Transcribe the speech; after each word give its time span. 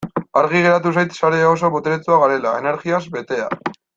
Argi 0.41 0.61
geratu 0.67 0.93
zait 1.01 1.13
sare 1.19 1.43
oso 1.49 1.69
boteretsua 1.77 2.19
garela, 2.25 2.57
energiaz 2.65 3.05
betea. 3.19 3.49